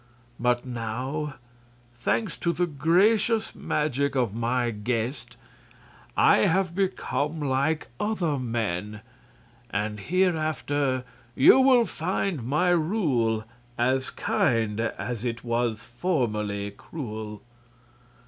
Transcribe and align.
But 0.39 0.65
now, 0.65 1.35
thanks 1.93 2.35
to 2.37 2.51
the 2.51 2.65
gracious 2.65 3.53
magic 3.53 4.15
of 4.15 4.33
my 4.33 4.71
guest, 4.71 5.37
I 6.17 6.47
have 6.47 6.73
become 6.73 7.39
like 7.39 7.87
other 7.99 8.39
men, 8.39 9.01
and 9.69 9.99
hereafter 9.99 11.03
you 11.35 11.59
will 11.59 11.85
find 11.85 12.41
my 12.43 12.69
rule 12.69 13.45
as 13.77 14.09
kind 14.09 14.79
as 14.79 15.23
it 15.23 15.43
was 15.43 15.83
formerly 15.83 16.71
cruel. 16.71 17.43